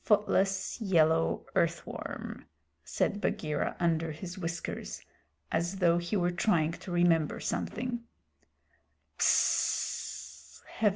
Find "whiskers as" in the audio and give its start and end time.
4.35-5.75